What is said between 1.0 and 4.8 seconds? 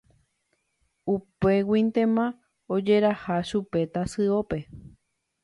Upéguintema ojeraha chupe tasyópe.